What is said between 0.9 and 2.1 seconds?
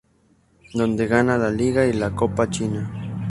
gana la liga y la